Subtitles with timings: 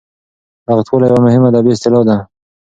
[0.67, 2.17] رغښتواله یوه مهمه ادبي اصطلاح ده.